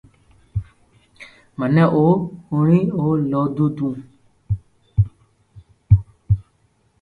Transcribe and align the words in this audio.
مي 1.59 1.83
او 1.97 2.05
ھوري 2.47 2.81
رو 2.97 3.09
لودو 3.29 3.67
تو 3.77 3.87